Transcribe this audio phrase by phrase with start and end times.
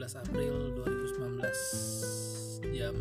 [0.00, 2.96] 12 April 2019 jam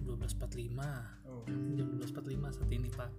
[0.00, 1.44] 12.45 oh.
[1.76, 3.12] Jam 12.45 saat ini pak.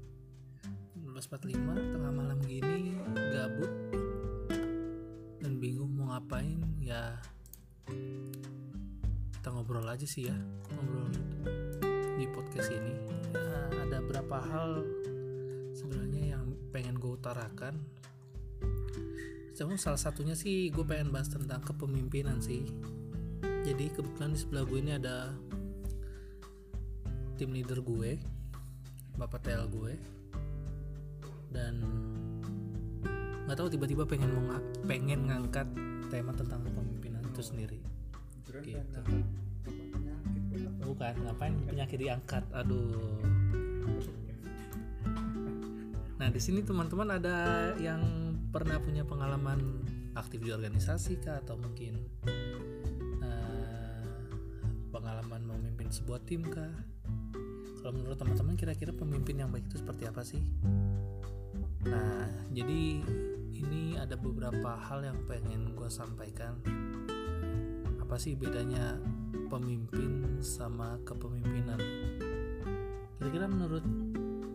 [0.98, 3.70] 12.45 tengah malam gini gabut
[5.46, 7.22] dan bingung mau ngapain ya
[9.38, 10.38] kita ngobrol aja sih ya
[10.74, 11.14] ngobrol
[12.18, 12.98] di podcast ini.
[13.30, 14.90] Ya, ada beberapa hal
[15.78, 17.78] sebenarnya yang pengen gue utarakan
[19.60, 22.64] Cuma salah satunya sih gue pengen bahas tentang kepemimpinan sih.
[23.68, 25.36] Jadi kebetulan di sebelah gue ini ada
[27.36, 28.16] tim leader gue
[29.20, 30.00] bapak TL gue.
[31.52, 31.84] Dan
[33.44, 34.56] nggak tahu tiba-tiba pengen mau
[34.88, 35.68] pengen ngangkat
[36.08, 37.84] tema tentang kepemimpinan itu sendiri.
[38.64, 38.80] Gitu.
[38.96, 39.04] kan
[40.88, 42.48] bukan ngapain penyakit diangkat?
[42.56, 43.20] Aduh.
[46.16, 47.38] Nah di sini teman-teman ada
[47.76, 49.86] yang pernah punya pengalaman
[50.18, 51.38] aktif di organisasi kah?
[51.42, 51.94] Atau mungkin
[53.22, 54.02] eh,
[54.90, 56.74] pengalaman memimpin sebuah tim kah?
[57.80, 60.42] Kalau menurut teman-teman kira-kira pemimpin yang baik itu seperti apa sih?
[61.88, 63.06] Nah jadi
[63.56, 66.60] ini ada beberapa hal yang pengen gue sampaikan.
[68.02, 68.98] Apa sih bedanya
[69.48, 71.80] pemimpin sama kepemimpinan?
[73.22, 73.86] Kira-kira menurut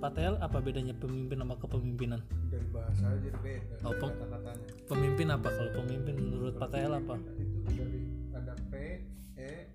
[0.05, 2.21] Pak Tel apa bedanya pemimpin sama kepemimpinan?
[2.53, 4.69] Dari bahasa aja beda Oh, pem- kata-katanya.
[4.85, 5.49] Pemimpin apa?
[5.49, 7.17] Kalau pemimpin menurut Pak Tel apa?
[7.41, 8.05] itu dari
[8.37, 9.01] ada P
[9.41, 9.73] E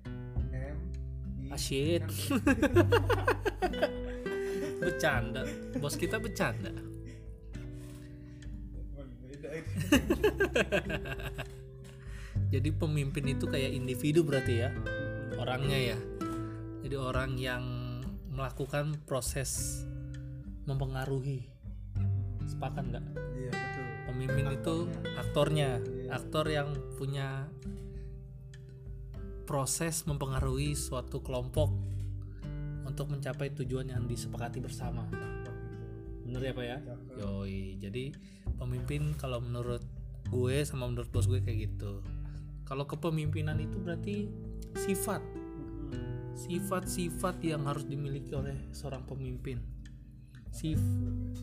[0.54, 0.78] M
[1.42, 1.50] I.
[1.50, 2.06] Ah, shit.
[2.06, 2.14] kan
[4.86, 5.50] bercanda.
[5.82, 6.70] Bos kita bercanda.
[12.54, 14.70] Jadi pemimpin itu kayak individu berarti ya?
[15.42, 16.00] Orangnya ya?
[16.86, 17.66] Jadi orang yang
[18.30, 19.82] melakukan proses
[20.70, 21.50] mempengaruhi.
[22.46, 23.06] Sepakat nggak?
[23.34, 23.86] Iya betul.
[24.14, 24.76] Pemimpin itu
[25.18, 25.70] aktornya.
[26.10, 27.46] aktor yang punya
[29.46, 31.70] proses mempengaruhi suatu kelompok
[32.86, 35.06] untuk mencapai tujuan yang disepakati bersama.
[36.26, 36.78] Bener ya pak ya?
[37.22, 37.78] Yoi.
[37.78, 38.14] Jadi
[38.58, 39.86] pemimpin kalau menurut
[40.30, 42.02] gue sama menurut bos gue kayak gitu.
[42.66, 44.30] Kalau kepemimpinan itu berarti
[44.74, 45.22] sifat.
[46.34, 49.79] Sifat-sifat yang harus dimiliki oleh seorang pemimpin
[50.50, 50.82] sif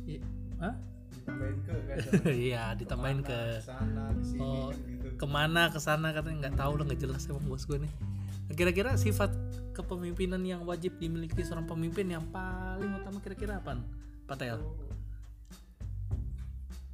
[0.04, 0.22] i-
[0.56, 0.74] Hah?
[1.12, 1.96] ditambahin ke kan?
[2.48, 3.38] Iya ditambahin ke.
[3.60, 7.00] Sana ke sini Oh, kan gitu ke mana ke sana katanya nggak tahu lah nggak
[7.00, 7.92] jelas emang bos gue nih.
[8.48, 9.34] Kira-kira sifat
[9.72, 13.76] kepemimpinan yang wajib dimiliki seorang pemimpin yang paling utama kira-kira apa
[14.24, 14.62] Pak Tel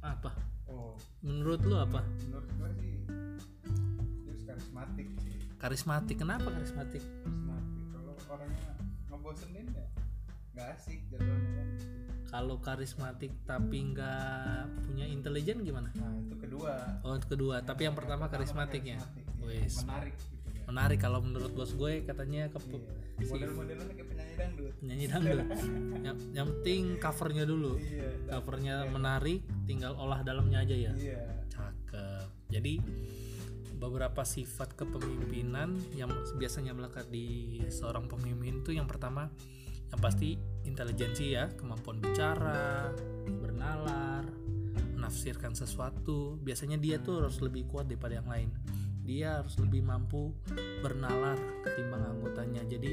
[0.01, 0.31] apa?
[0.67, 0.97] Oh.
[1.21, 2.03] Menurut lu apa?
[2.27, 2.93] Menurut gue sih
[4.27, 5.35] dia karismatik sih.
[5.55, 6.15] Karismatik.
[6.19, 6.99] Kenapa karismatik?
[6.99, 7.85] Karismatik.
[7.93, 8.71] Kalau orangnya
[9.07, 9.85] ngebosenin ya
[10.53, 11.23] nggak asik gitu.
[12.33, 15.93] Kalau karismatik tapi nggak punya intelijen gimana?
[15.93, 16.73] Nah itu kedua.
[17.05, 17.61] Oh itu kedua.
[17.61, 19.61] Tapi yang pertama karismatiknya karismatik, iya.
[19.69, 19.85] Wes.
[19.85, 20.63] menarik gitu ya.
[20.65, 20.97] Menarik.
[20.97, 23.29] Kalau menurut bos gue katanya ke iya.
[23.29, 24.73] model-modelnya kayak penyanyi dangdut.
[24.81, 25.47] Penyanyi dangdut.
[26.09, 27.73] Yang, yang penting covernya dulu.
[27.77, 29.39] Iya covernya menarik
[29.69, 30.93] tinggal olah dalamnya aja ya?
[30.97, 31.21] Iya.
[31.53, 32.27] Cakep.
[32.49, 32.73] Jadi
[33.77, 36.09] beberapa sifat kepemimpinan yang
[36.41, 39.29] biasanya melekat di seorang pemimpin itu yang pertama
[39.93, 42.91] yang pasti intelijensi ya kemampuan bicara
[43.43, 44.25] bernalar
[44.95, 46.39] menafsirkan sesuatu.
[46.39, 48.49] Biasanya dia tuh harus lebih kuat daripada yang lain.
[49.03, 50.31] Dia harus lebih mampu
[50.79, 51.35] bernalar
[51.67, 52.63] ketimbang anggotanya.
[52.63, 52.91] Jadi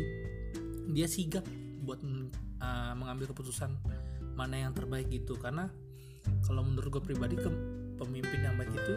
[0.90, 1.46] dia sigap
[1.86, 3.70] buat uh, mengambil keputusan
[4.34, 5.38] mana yang terbaik gitu.
[5.38, 5.70] Karena
[6.42, 7.62] kalau menurut gue pribadi ke-
[8.00, 8.96] pemimpin yang baik itu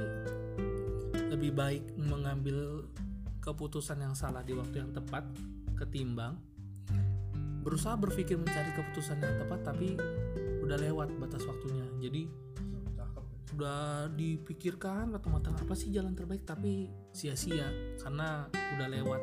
[1.30, 2.88] lebih baik mengambil
[3.44, 5.28] keputusan yang salah di waktu yang tepat
[5.76, 6.40] ketimbang
[7.64, 9.96] berusaha berpikir mencari keputusan yang tepat tapi
[10.62, 11.88] udah lewat batas waktunya.
[12.04, 12.28] Jadi
[13.54, 16.44] udah dipikirkan matang-matang apa sih jalan terbaik?
[16.44, 19.22] Tapi sia-sia karena udah lewat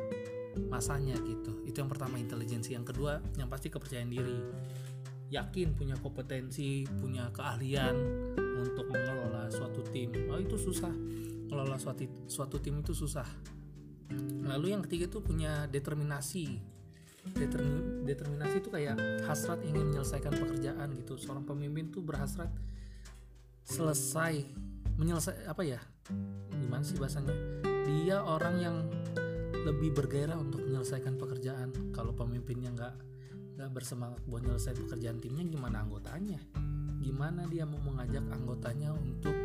[0.67, 1.63] masanya gitu.
[1.63, 2.73] Itu yang pertama intelijensi.
[2.73, 4.39] Yang kedua yang pasti kepercayaan diri.
[5.31, 7.95] Yakin punya kompetensi punya keahlian
[8.59, 10.11] untuk mengelola suatu tim.
[10.27, 10.91] Oh itu susah.
[11.47, 13.27] Mengelola suatu suatu tim itu susah.
[14.43, 16.70] Lalu yang ketiga tuh punya determinasi
[17.21, 18.97] Determi- determinasi itu kayak
[19.29, 21.17] hasrat ingin menyelesaikan pekerjaan gitu.
[21.21, 22.49] Seorang pemimpin tuh berhasrat
[23.61, 24.41] selesai
[24.97, 25.79] menyelesai apa ya
[26.57, 27.33] gimana sih bahasanya?
[27.85, 28.75] Dia orang yang
[29.61, 31.93] lebih bergairah untuk menyelesaikan pekerjaan.
[31.93, 32.95] Kalau pemimpinnya nggak
[33.61, 36.41] nggak bersemangat buat nyelesain pekerjaan timnya gimana anggotanya?
[37.01, 39.37] Gimana dia mau mengajak anggotanya untuk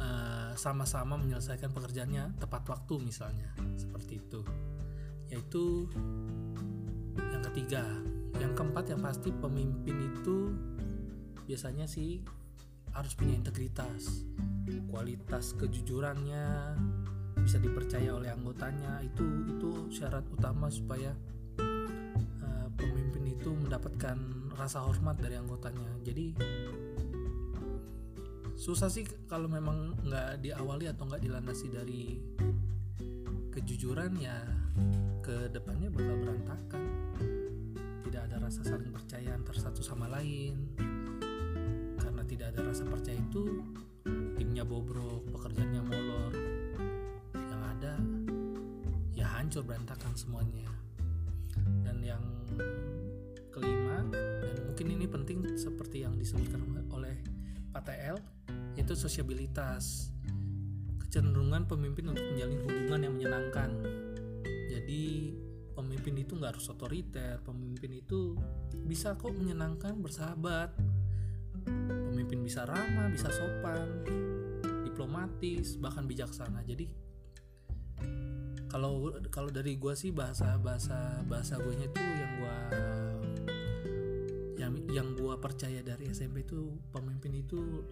[0.00, 3.52] eh, sama-sama menyelesaikan pekerjaannya tepat waktu misalnya?
[3.76, 4.40] Seperti itu
[5.32, 5.88] yaitu
[7.16, 7.84] yang ketiga.
[8.36, 10.52] Yang keempat yang pasti pemimpin itu
[11.48, 12.20] biasanya sih
[12.92, 14.28] harus punya integritas
[14.92, 16.76] kualitas kejujurannya
[17.40, 19.00] bisa dipercaya oleh anggotanya.
[19.00, 21.16] Itu itu syarat utama supaya
[22.44, 24.16] uh, pemimpin itu mendapatkan
[24.52, 25.88] rasa hormat dari anggotanya.
[26.04, 26.36] Jadi
[28.52, 32.20] susah sih kalau memang nggak diawali atau nggak dilandasi dari
[33.52, 34.38] kejujuran ya
[35.22, 36.82] ke depannya bakal berantakan.
[38.02, 40.74] Tidak ada rasa saling percaya antar satu sama lain.
[41.94, 43.62] Karena tidak ada rasa percaya itu
[44.34, 46.34] timnya bobrok pekerjaannya molor.
[47.38, 47.94] Yang ada
[49.14, 50.66] ya hancur berantakan semuanya.
[51.86, 52.24] Dan yang
[53.54, 57.14] kelima dan mungkin ini penting seperti yang disebutkan oleh
[57.70, 58.18] Pak TL
[58.74, 60.10] yaitu sosiabilitas.
[60.98, 63.70] Kecenderungan pemimpin untuk menjalin hubungan yang menyenangkan
[64.82, 65.30] jadi
[65.78, 68.34] pemimpin itu nggak harus otoriter pemimpin itu
[68.82, 70.74] bisa kok menyenangkan bersahabat.
[72.10, 74.02] Pemimpin bisa ramah bisa sopan
[74.82, 76.66] diplomatis bahkan bijaksana.
[76.66, 76.90] Jadi
[78.66, 82.58] kalau kalau dari gue sih bahasa bahasa bahasa gue itu yang gue
[84.58, 87.86] yang yang gue percaya dari SMP itu pemimpin itu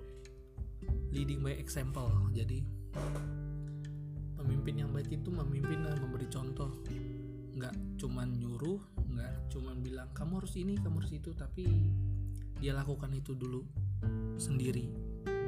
[1.15, 2.11] leading by example.
[2.35, 2.67] Jadi
[4.41, 6.73] pemimpin yang baik itu memimpin dan memberi contoh.
[7.55, 11.69] Nggak cuman nyuruh nggak cuman bilang kamu harus ini kamu harus itu tapi
[12.61, 13.65] dia lakukan itu dulu
[14.37, 14.89] sendiri.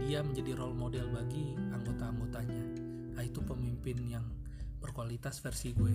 [0.05, 2.65] Dia menjadi role model bagi anggota-anggotanya.
[3.13, 4.25] Nah, itu pemimpin yang
[4.81, 5.95] berkualitas versi gue.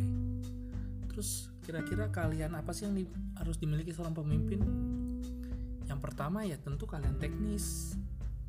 [1.12, 4.62] Terus kira-kira kalian apa sih yang di, harus dimiliki seorang pemimpin?
[5.90, 7.98] Yang pertama ya tentu kalian teknis.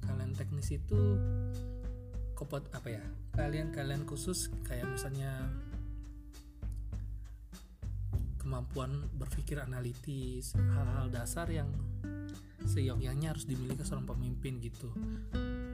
[0.05, 1.17] Kalian teknis itu
[2.39, 3.03] kopot apa ya
[3.35, 5.51] kalian kalian khusus kayak misalnya
[8.39, 11.67] kemampuan berpikir analitis hal-hal dasar yang
[12.63, 14.93] seyogyanya harus dimiliki seorang pemimpin gitu.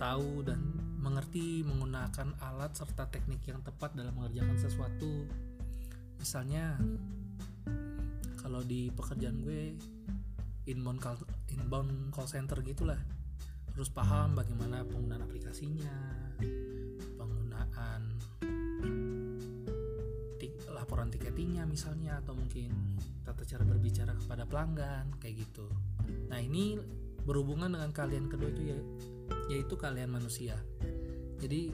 [0.00, 0.58] Tahu dan
[0.98, 5.28] mengerti menggunakan alat serta teknik yang tepat dalam mengerjakan sesuatu.
[6.16, 6.80] Misalnya
[8.40, 9.76] kalau di pekerjaan gue
[10.66, 11.18] inbound call,
[11.52, 12.98] inbound call center gitulah.
[13.74, 16.23] Harus paham bagaimana penggunaan aplikasinya
[21.24, 22.68] laporan tiketingnya misalnya atau mungkin
[23.24, 25.66] tata cara berbicara kepada pelanggan kayak gitu.
[26.28, 26.76] Nah ini
[27.24, 28.78] berhubungan dengan kalian kedua itu ya
[29.48, 30.60] yaitu kalian manusia.
[31.40, 31.72] Jadi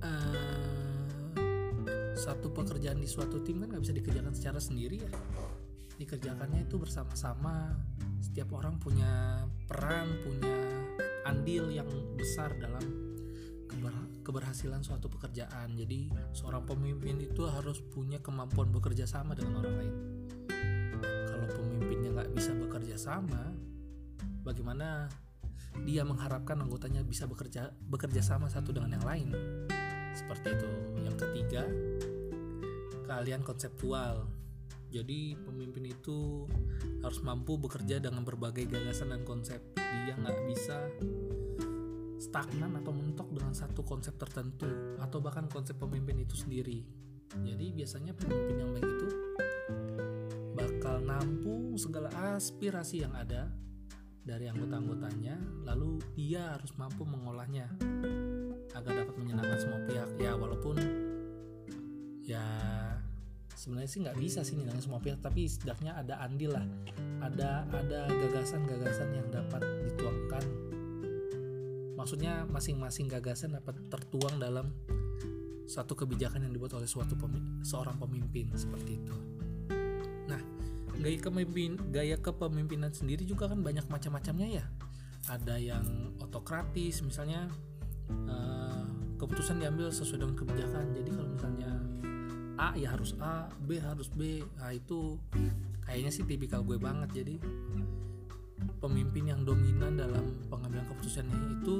[0.00, 1.28] uh,
[2.16, 5.12] satu pekerjaan di suatu tim kan nggak bisa dikerjakan secara sendiri ya.
[6.00, 7.76] Dikerjakannya itu bersama-sama.
[8.24, 10.56] Setiap orang punya peran punya
[11.28, 13.05] andil yang besar dalam
[14.26, 15.78] keberhasilan suatu pekerjaan.
[15.78, 19.94] Jadi seorang pemimpin itu harus punya kemampuan bekerja sama dengan orang lain.
[21.30, 23.54] Kalau pemimpinnya nggak bisa bekerja sama
[24.42, 25.06] bagaimana
[25.86, 29.28] dia mengharapkan anggotanya bisa bekerja bekerja sama satu dengan yang lain?
[30.10, 30.68] Seperti itu.
[31.06, 31.62] Yang ketiga
[33.06, 34.26] kalian konseptual.
[34.90, 36.50] Jadi pemimpin itu
[37.02, 39.62] harus mampu bekerja dengan berbagai gagasan dan konsep.
[39.78, 40.78] Dia nggak bisa
[42.16, 44.68] stagnan atau mentok dengan satu konsep tertentu
[45.00, 46.84] atau bahkan konsep pemimpin itu sendiri.
[47.36, 49.08] Jadi biasanya pemimpin yang baik itu
[50.56, 53.52] bakal nampung segala aspirasi yang ada
[54.26, 57.70] dari anggota-anggotanya, lalu dia harus mampu mengolahnya
[58.74, 60.08] agar dapat menyenangkan semua pihak.
[60.18, 60.76] Ya walaupun
[62.26, 62.42] ya
[63.54, 66.66] sebenarnya sih nggak bisa sih nilainya semua pihak tapi setidaknya ada andil lah
[67.22, 70.44] ada ada gagasan-gagasan yang dapat dituangkan
[72.06, 74.70] maksudnya masing-masing gagasan dapat tertuang dalam
[75.66, 79.16] satu kebijakan yang dibuat oleh suatu pemimpin, seorang pemimpin seperti itu.
[80.30, 80.38] Nah
[81.02, 84.64] gaya kepemimpin gaya kepemimpinan sendiri juga kan banyak macam-macamnya ya.
[85.26, 87.50] Ada yang otokratis misalnya
[88.30, 88.86] uh,
[89.18, 90.94] keputusan diambil sesuai dengan kebijakan.
[90.94, 91.70] Jadi kalau misalnya
[92.54, 94.46] A ya harus A B harus B.
[94.62, 95.18] Nah itu
[95.82, 97.10] kayaknya sih tipikal gue banget.
[97.10, 97.42] Jadi
[98.86, 101.76] pemimpin yang dominan dalam pengambilan keputusannya itu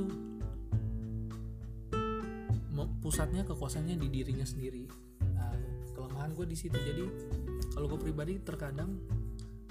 [2.98, 4.90] pusatnya kekuasaannya di dirinya sendiri.
[5.38, 5.54] Nah,
[5.94, 6.74] kelemahan gue di situ.
[6.74, 7.06] Jadi
[7.70, 8.98] kalau gue pribadi terkadang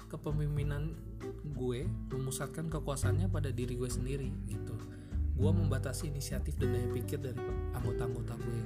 [0.08, 0.96] kepemimpinan
[1.52, 1.84] gue
[2.16, 4.72] memusatkan kekuasaannya pada diri gue sendiri gitu.
[5.36, 7.44] Gue membatasi inisiatif dan daya pikir dari
[7.76, 8.60] anggota-anggota gue.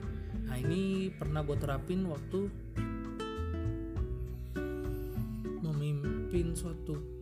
[0.47, 2.47] Nah ini pernah gue terapin waktu
[5.67, 7.20] memimpin suatu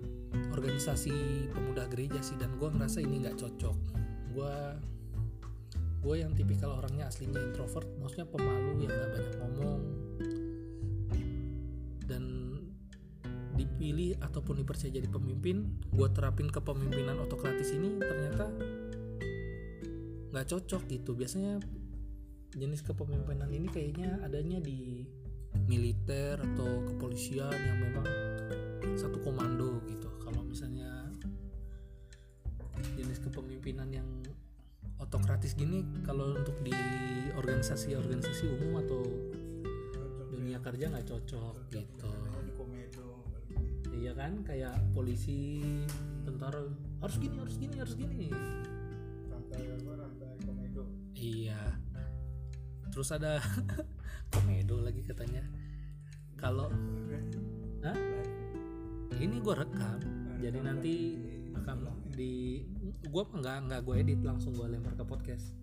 [0.53, 3.77] organisasi pemuda gereja sih dan gue ngerasa ini nggak cocok.
[4.35, 4.57] Gue
[5.99, 9.81] gue yang tipikal orangnya aslinya introvert maksudnya pemalu yang nggak banyak ngomong.
[12.09, 12.25] Dan
[13.59, 18.47] dipilih ataupun dipercaya jadi pemimpin gue terapin kepemimpinan otokratis ini ternyata
[20.31, 21.19] nggak cocok gitu.
[21.19, 21.59] Biasanya
[22.55, 25.05] jenis kepemimpinan ini kayaknya adanya di
[25.69, 28.07] militer atau kepolisian yang memang
[28.95, 29.98] satu komando gitu
[33.69, 34.09] kepemimpinan yang
[34.97, 36.73] otokratis gini kalau untuk di
[37.37, 39.05] organisasi-organisasi umum atau
[40.33, 42.09] dunia kerja nggak cocok gitu.
[43.93, 44.41] Iya kan?
[44.41, 45.61] Kayak polisi
[46.25, 46.65] tentara
[47.05, 48.33] harus gini harus gini harus gini.
[51.13, 51.61] Iya.
[52.89, 53.37] Terus ada
[54.33, 55.45] komedo lagi katanya.
[56.41, 56.73] Kalau
[59.21, 60.01] ini gue rekam
[60.41, 61.21] jadi nanti
[61.53, 61.77] akan
[62.19, 62.67] di
[63.07, 65.55] gue nggak nggak gue edit langsung gue lempar ke podcast.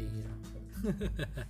[0.00, 0.30] Iya.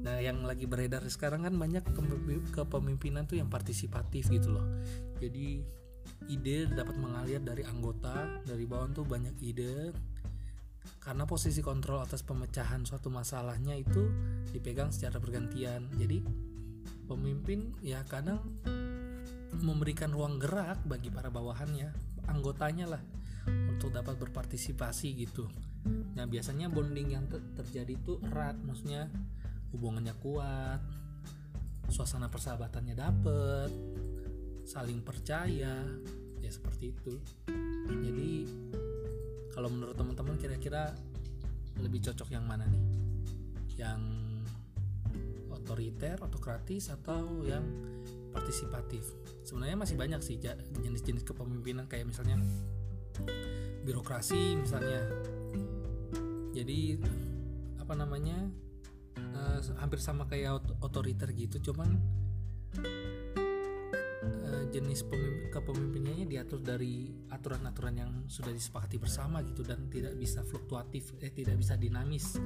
[0.00, 4.64] Nah yang lagi beredar sekarang kan banyak kepemi- kepemimpinan tuh yang partisipatif gitu loh.
[5.20, 5.60] Jadi
[6.26, 9.92] ide dapat mengalir dari anggota dari bawah tuh banyak ide.
[11.00, 14.08] Karena posisi kontrol atas pemecahan suatu masalahnya itu
[14.50, 15.84] dipegang secara bergantian.
[15.92, 16.24] Jadi
[17.04, 18.40] pemimpin ya kadang
[19.60, 23.02] memberikan ruang gerak bagi para bawahannya anggotanya lah
[23.68, 25.50] untuk dapat berpartisipasi gitu.
[26.14, 29.08] Nah biasanya bonding yang ter- terjadi itu erat maksudnya
[29.74, 30.80] hubungannya kuat
[31.90, 33.70] suasana persahabatannya dapet
[34.62, 35.82] saling percaya
[36.38, 37.14] ya seperti itu.
[37.90, 38.46] Jadi
[39.50, 40.94] kalau menurut teman-teman kira-kira
[41.82, 42.84] lebih cocok yang mana nih?
[43.80, 44.00] Yang
[45.50, 47.64] otoriter otokratis atau yang
[48.30, 49.04] partisipatif.
[49.44, 50.38] Sebenarnya masih banyak sih
[50.80, 52.38] jenis-jenis kepemimpinan kayak misalnya
[53.84, 55.02] birokrasi misalnya.
[56.50, 56.98] Jadi
[57.78, 58.46] apa namanya
[59.18, 61.98] eh, hampir sama kayak ot- otoriter gitu cuman
[64.46, 70.46] eh, jenis pemim- kepemimpinannya diatur dari aturan-aturan yang sudah disepakati bersama gitu dan tidak bisa
[70.46, 72.38] fluktuatif eh tidak bisa dinamis.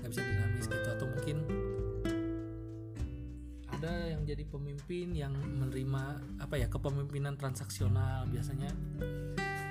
[0.00, 1.36] Nggak bisa dinamis gitu atau mungkin
[3.84, 6.02] ada yang jadi pemimpin yang menerima
[6.40, 8.24] apa ya kepemimpinan transaksional.
[8.32, 8.72] Biasanya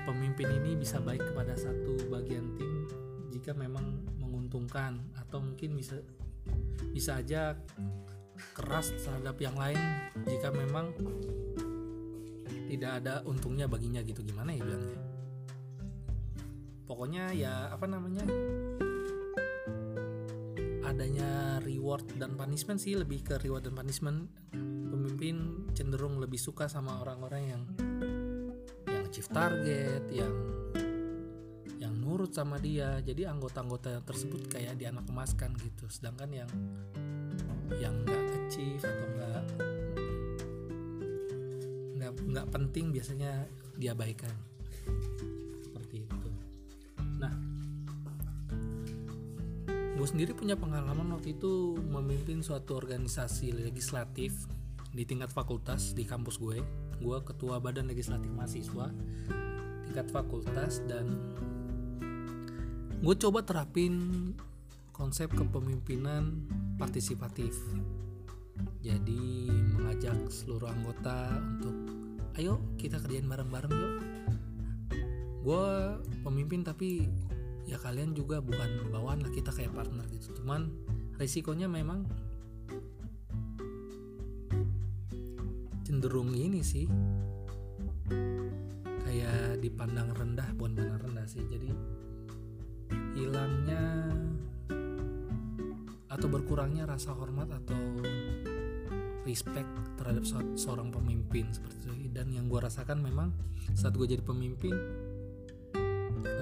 [0.06, 2.86] pemimpin ini bisa baik kepada satu bagian tim
[3.34, 5.98] jika memang menguntungkan atau mungkin bisa
[6.94, 7.58] bisa aja
[8.54, 9.82] keras terhadap yang lain
[10.30, 10.94] jika memang
[12.70, 14.22] tidak ada untungnya baginya gitu.
[14.22, 15.00] Gimana ya bilangnya?
[16.86, 18.22] Pokoknya ya apa namanya
[20.94, 24.30] adanya reward dan punishment sih lebih ke reward dan punishment.
[24.94, 27.62] Pemimpin cenderung lebih suka sama orang-orang yang
[28.86, 30.30] yang achieve target yang
[31.82, 33.02] yang nurut sama dia.
[33.02, 35.90] Jadi anggota-anggota tersebut kayak dianak emaskan gitu.
[35.90, 36.50] Sedangkan yang
[37.74, 39.42] yang nggak achieve atau nggak
[42.14, 44.53] nggak penting biasanya diabaikan
[50.04, 54.36] gue sendiri punya pengalaman waktu itu memimpin suatu organisasi legislatif
[54.92, 56.60] di tingkat fakultas di kampus gue.
[57.00, 58.92] Gue ketua badan legislatif mahasiswa
[59.88, 61.08] tingkat fakultas dan
[63.00, 63.96] gue coba terapin
[64.92, 67.56] konsep kepemimpinan partisipatif.
[68.84, 71.32] Jadi mengajak seluruh anggota
[71.64, 71.76] untuk
[72.36, 73.94] ayo kita kerjain bareng-bareng yuk.
[75.48, 77.08] Gue pemimpin tapi
[77.64, 80.36] ya kalian juga bukan bawahan lah kita kayak partner gitu.
[80.40, 80.68] Cuman
[81.16, 82.04] risikonya memang
[85.84, 86.86] cenderung ini sih.
[89.04, 91.44] Kayak dipandang rendah bukan pandang rendah sih.
[91.48, 91.68] Jadi
[93.14, 94.10] hilangnya
[96.10, 97.78] atau berkurangnya rasa hormat atau
[99.24, 99.66] respect
[99.98, 101.92] terhadap se- seorang pemimpin seperti itu.
[102.14, 103.32] Dan yang gue rasakan memang
[103.74, 104.70] saat gue jadi pemimpin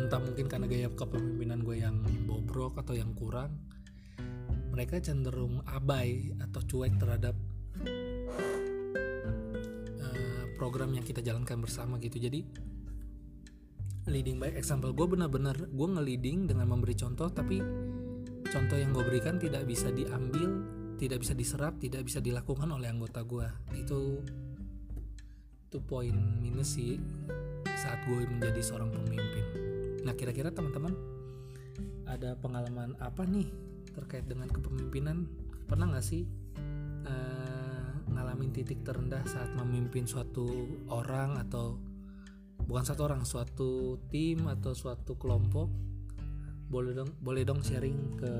[0.02, 3.54] entah mungkin karena gaya kepemimpinan gue yang bobrok atau yang kurang
[4.72, 7.36] mereka cenderung abai atau cuek terhadap
[10.00, 12.16] eh, program yang kita jalankan bersama gitu.
[12.16, 12.40] Jadi
[14.08, 17.62] leading by example gue benar-benar gue nge-leading dengan memberi contoh tapi
[18.48, 20.64] contoh yang gue berikan tidak bisa diambil
[20.98, 23.46] tidak bisa diserap tidak bisa dilakukan oleh anggota gue.
[23.76, 24.24] Itu
[25.68, 26.96] itu poin minus sih
[27.76, 29.71] saat gue menjadi seorang pemimpin
[30.02, 30.94] nah kira-kira teman-teman
[32.06, 33.48] ada pengalaman apa nih
[33.94, 35.28] terkait dengan kepemimpinan?
[35.68, 36.26] Pernah nggak sih
[37.06, 40.48] eh, ngalamin titik terendah saat memimpin suatu
[40.92, 41.80] orang atau
[42.62, 45.70] bukan satu orang suatu tim atau suatu kelompok?
[46.68, 48.34] Boleh dong boleh dong sharing ke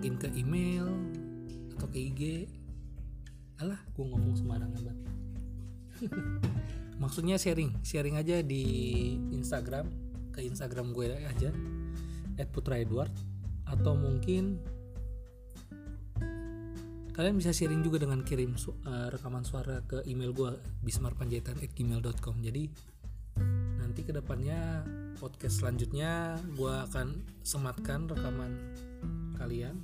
[0.00, 0.88] mungkin ke email
[1.76, 2.48] atau ke IG
[3.60, 4.98] alah gue ngomong sembarangan banget
[7.00, 8.62] maksudnya sharing sharing aja di
[9.32, 9.88] Instagram
[10.30, 11.50] ke Instagram gue aja
[12.52, 13.10] @putraedward
[13.64, 14.60] atau mungkin
[17.16, 20.52] kalian bisa sharing juga dengan kirim su- eh, rekaman suara ke email gue
[20.84, 22.64] bismarpanjaitan@gmail.com jadi
[23.80, 24.84] nanti ke depannya
[25.16, 28.52] podcast selanjutnya gue akan sematkan rekaman
[29.36, 29.76] kalian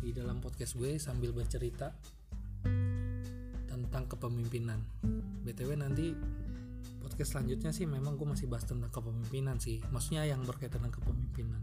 [0.00, 1.92] di dalam podcast gue sambil bercerita
[3.68, 4.80] tentang kepemimpinan.
[5.44, 6.12] Btw nanti
[7.18, 9.82] podcast selanjutnya sih memang gue masih bahas tentang kepemimpinan sih.
[9.90, 11.62] Maksudnya yang berkaitan dengan kepemimpinan.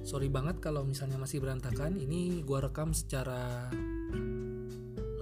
[0.00, 3.68] Sorry banget kalau misalnya masih berantakan ini gue rekam secara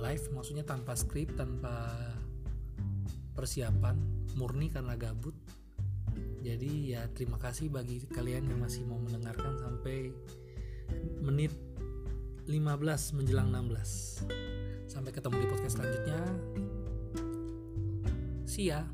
[0.07, 1.91] live maksudnya tanpa skrip tanpa
[3.35, 3.99] persiapan
[4.39, 5.35] murni karena gabut.
[6.39, 10.15] Jadi ya terima kasih bagi kalian yang masih mau mendengarkan sampai
[11.19, 11.51] menit
[12.47, 16.23] 15 menjelang 16 sampai ketemu di podcast selanjutnya
[18.59, 18.85] ya